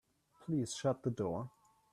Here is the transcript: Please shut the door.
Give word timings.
Please 0.39 0.73
shut 0.73 1.03
the 1.03 1.11
door. 1.11 1.51